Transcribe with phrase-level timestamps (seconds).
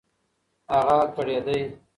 [0.71, 1.59] هغه کړېدی.